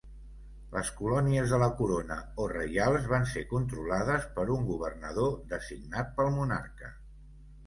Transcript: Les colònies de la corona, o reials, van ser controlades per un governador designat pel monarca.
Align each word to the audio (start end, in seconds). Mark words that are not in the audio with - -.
Les 0.75 0.87
colònies 1.01 1.51
de 1.55 1.59
la 1.63 1.67
corona, 1.81 2.17
o 2.43 2.47
reials, 2.53 3.05
van 3.11 3.27
ser 3.35 3.43
controlades 3.51 4.27
per 4.39 4.47
un 4.55 4.67
governador 4.71 5.37
designat 5.53 6.11
pel 6.19 6.33
monarca. 6.41 6.91